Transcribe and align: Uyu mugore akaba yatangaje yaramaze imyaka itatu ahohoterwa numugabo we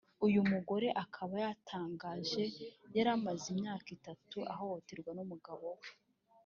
Uyu 0.25 0.41
mugore 0.51 0.87
akaba 1.03 1.33
yatangaje 1.45 2.43
yaramaze 2.95 3.45
imyaka 3.53 3.87
itatu 3.97 4.37
ahohoterwa 4.53 5.11
numugabo 5.17 5.65
we 5.79 5.87